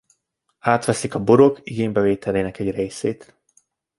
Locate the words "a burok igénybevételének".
1.15-2.59